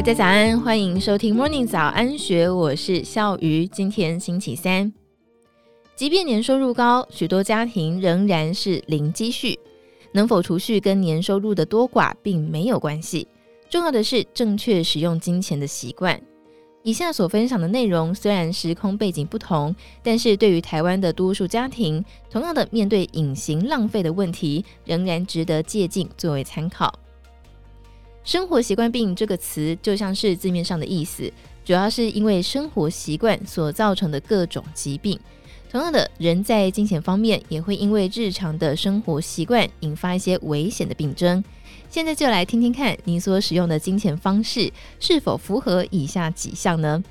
[0.00, 3.66] 大家早安，欢迎收听 Morning 早安学，我是笑鱼。
[3.66, 4.90] 今天星期三，
[5.94, 9.60] 即便年收入高，许多家庭仍然是零积蓄。
[10.12, 13.28] 能否储蓄跟年收入的多寡并没有关系，
[13.68, 16.18] 重要的是正确使用金钱的习惯。
[16.82, 26.90] 以下所分享的内容虽然时空背景不同，但是对于台湾的多数家庭，同样的面对隐形浪费的问题，仍然值得借鉴作为参考。
[28.22, 31.32] 生活习惯病这个词就像是字面上的意思，
[31.64, 35.18] 主要是因为生活习惯所造成的各种疾病。
[35.70, 41.42] 同样的，人在金钱方面也会因为日常的生活习惯引发一些危险的病症。
[41.88, 47.02] 现在就来听听看，你所使用的金钱方式是否符合以下几项呢？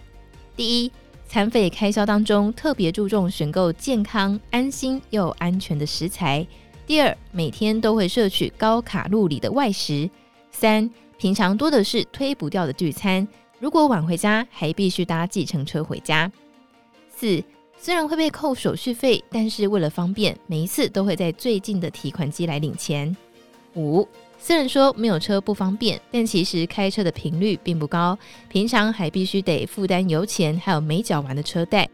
[0.55, 0.91] 第一，
[1.25, 6.45] 餐费开销当中特别注重选购健康、安心又安全的食材。
[6.85, 10.09] 第二，每天都会摄取高卡路里的外食。
[10.59, 13.25] 三，平常多的是推不掉的聚餐，
[13.59, 16.29] 如果晚回家，还必须搭计程车回家。
[17.09, 17.41] 四，
[17.77, 23.15] 虽然会被扣手续费，但是为了方便，每一次都会在最近的提款机来领钱。
[23.75, 24.05] 五。
[24.37, 28.17] 虽然说没有车不方便，但其实开车的频率并不高，
[28.49, 31.87] 平常还必须得负担油钱，还有没缴完的车贷。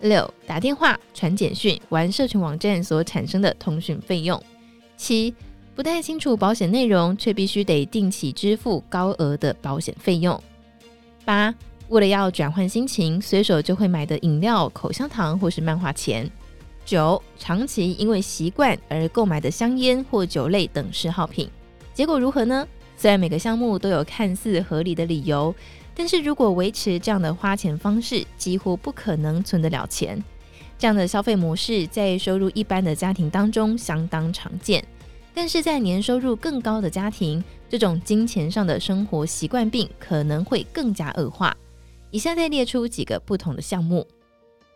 [0.00, 4.40] 六、打电话、传简讯、玩社群网站所产生的通讯费用。
[4.96, 5.34] 七、
[5.76, 10.42] 不太清楚保险内容，却必须得定期支付高额的保险费用。
[11.22, 11.54] 八、
[11.90, 16.28] 为了要转换心情，随手就会买的饮料、口香糖或是漫画钱。
[16.86, 21.46] 九、长期因为习惯而购买的香烟或酒类等嗜好品。
[21.92, 22.66] 结果如何呢？
[22.96, 25.54] 虽然每个项目都有看似合理的理由，
[25.94, 30.24] 但是如果维持这样的花钱方式，几乎不可能存得了钱。
[30.78, 34.82] 这样的消费模式在收入一般的家庭当中相当常见，
[35.36, 41.54] 但是在年收入更高的家庭，这种金钱上的生活习惯病可能会更加恶化。
[42.10, 44.06] 以下再列出几个不同的项目：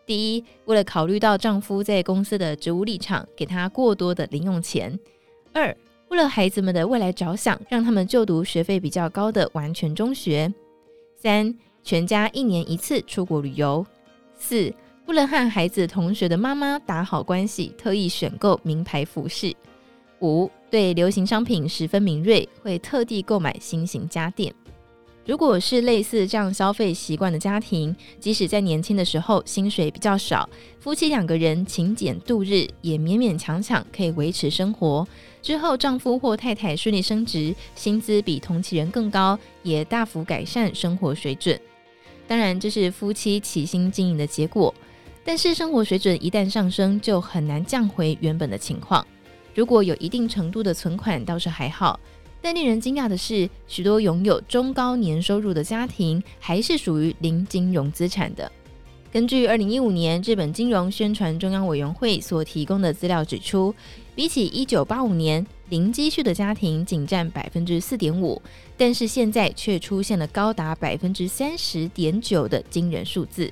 [0.05, 4.95] 第一，为了考虑到丈夫在公司的职务立场，给他过多的零用钱；
[5.51, 5.75] 二，
[6.09, 10.53] 为了孩子们的未来着想，让他们就读学费比较高的完全中学。
[11.15, 13.83] 三、全家一年一次出国旅游。
[14.37, 14.71] 四、
[15.07, 19.51] 为了和孩子同学的妈妈打好关系，特意选购名牌服饰。
[20.21, 24.53] 五、对流行商品十分敏锐，会特地购买新型家电。
[25.23, 30.49] 如果是类似这样消费习惯的家庭，即使在年轻的时候薪水比较少，
[30.79, 35.07] 夫妻两个人勤俭度日，也勉勉强强可以维持生活。
[35.41, 41.59] 之后丈夫或太太顺利升职，薪资比同期人更高，也大幅改善生活水准。
[42.27, 44.73] 当然，这是夫妻齐心经营的结果。
[45.23, 49.05] 但是生活水准一旦上升，就很难降回原本的情况。
[49.53, 51.99] 如果有一定程度的存款，倒是还好。
[52.41, 58.51] 但令人惊讶的是，许多拥有中高年收入的家庭还是属于零金融资产的。
[59.11, 63.75] 根据二零一五年日本金融宣传中央委员会所提供的资料指出，
[64.15, 68.41] 比起一九八五年，零积蓄的家庭仅占百分之四点五，
[68.77, 73.51] 但是现在却出现了高达百分之三十点九的惊人数字。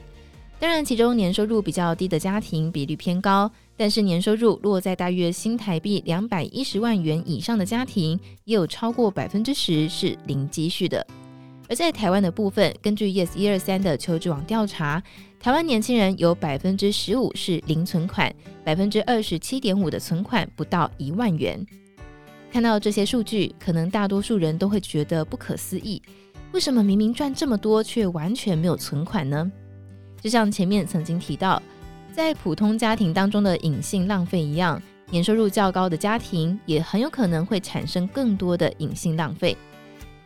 [0.60, 3.50] 当然，其中年收入比较低的家庭比率偏高。
[3.78, 11.08] 但是年收入落在大约新台币两百一十万元以上的家庭，也有超过百分之十是零积蓄的。
[11.70, 15.02] 而在台湾的部分，根据 Yes 一二三的求职网调查，
[15.40, 21.66] 台湾年轻人有百分之十五是零存款，百分之二十七点五的存款不到一万元。
[22.52, 26.02] 看到这些数据，可能大多数人都会觉得不可思议：
[26.52, 29.50] 为什么明明赚这么多，却完全没有存款呢？
[30.22, 31.62] 就像前面曾经提到。
[32.12, 39.56] 在普通家庭当中的隐性浪费一样，年收入较高的家庭也很有可能会产生更多的隐性浪费。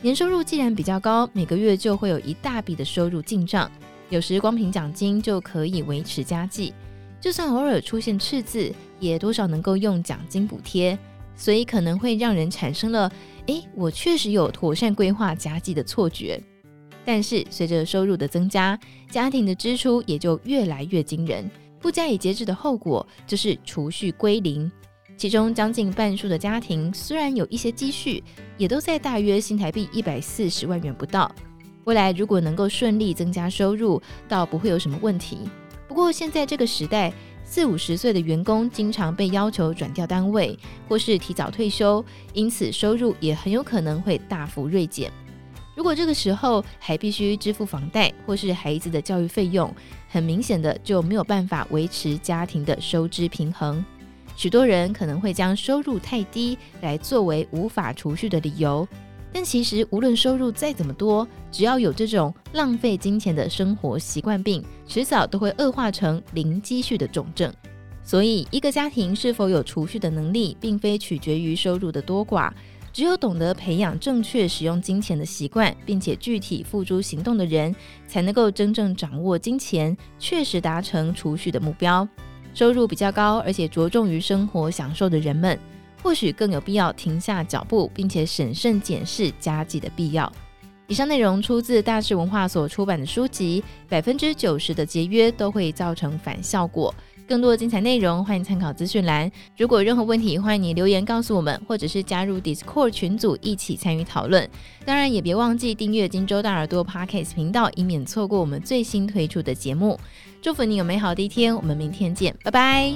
[0.02, 3.70] 年收入既然比较高，每个月就会有一大笔的收入进账，
[4.09, 6.74] 有时光凭奖金就可以维持家计。
[7.22, 10.98] 就算偶尔出现赤字，也多少能够用奖金补贴，
[11.36, 13.12] 所以可能会让人产生了
[13.47, 16.41] “诶，我确实有妥善规划家计”的错觉。
[17.05, 18.79] 但是随着收入的增加，
[19.09, 21.50] 家庭的支出也就越来越惊人。
[21.79, 24.72] 不加以节制的后果就是储蓄归零，
[25.17, 28.23] 其中将近半数的家庭虽然有一些积蓄，
[28.58, 31.29] 也都在大约新台币一百四十万元不到。
[31.84, 35.40] 未来如果能够顺利增加收入，倒不会有什么问题。
[35.90, 37.14] 不过现在这个时代，
[37.44, 40.58] 四五十岁的员工经常被要求转调单位，
[40.88, 45.11] 或是提早退休，因此收入也很有可能会大幅锐减。
[45.75, 49.73] 如果这个时候还必须支付房贷或是孩子的教育费用，
[50.09, 53.84] 很明显的就没有办法维持家庭的收支平衡。
[54.35, 58.87] 许多人可能会将收入太低来作为无法储蓄的理由。
[59.31, 67.52] 但其实无论收入再怎么多，只要有这种浪费金钱的生活习惯病，迟早都会恶化成零积蓄的重症。
[68.03, 72.52] 所以，一个家庭是否有储蓄的能力，并非取决于收入的多寡。
[72.93, 77.75] 只有懂得培养正确使用金钱的习惯，并且具体付诸行动的人，
[78.07, 82.07] 才能够真正掌握金钱，确实达成储蓄的目标。
[82.53, 85.57] 收入比较高，而且着重于生活享受的人们，
[86.03, 90.31] 或许更有必要停下脚步，并且审慎检视家计的必要。
[90.85, 96.93] 以上内容出自大是文化所出版的书籍，百分之九十的节约都会造成反效果。
[97.28, 99.31] 更多的精彩内容，欢迎参考资讯栏。
[99.58, 104.47] 如果有任何问题，欢迎你留言告诉我们，或者是加入 Discord 群组一起参与讨论。
[104.85, 109.99] 当然，也别忘记订阅金州大耳朵 Podcast 频道，以免错过我们最新推出的节目。
[110.41, 112.93] 祝福你有美好的一天，我们明天见，拜拜。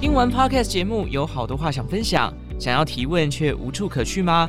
[0.00, 4.48] 听完 Podcast 节目，有好多话想分享，想要提问却无处可去吗？